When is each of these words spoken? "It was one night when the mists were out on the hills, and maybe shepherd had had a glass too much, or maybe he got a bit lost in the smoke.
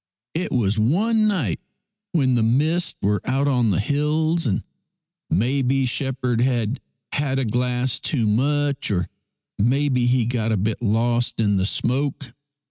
"It 0.33 0.51
was 0.51 0.79
one 0.79 1.27
night 1.27 1.59
when 2.13 2.33
the 2.33 2.41
mists 2.41 2.95
were 3.03 3.21
out 3.23 3.47
on 3.47 3.69
the 3.69 3.79
hills, 3.79 4.47
and 4.47 4.63
maybe 5.29 5.85
shepherd 5.85 6.41
had 6.41 6.79
had 7.11 7.37
a 7.37 7.45
glass 7.45 7.99
too 7.99 8.25
much, 8.25 8.89
or 8.89 9.09
maybe 9.59 10.07
he 10.07 10.25
got 10.25 10.51
a 10.51 10.57
bit 10.57 10.81
lost 10.81 11.39
in 11.39 11.57
the 11.57 11.67
smoke. 11.67 12.31